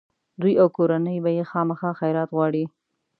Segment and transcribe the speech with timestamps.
[0.41, 2.63] دوی او کورنۍ به یې خامخا خیرات غواړي.